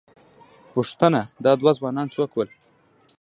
[0.73, 2.49] پوښتنه، دا دوه ځوانان څوک ول؟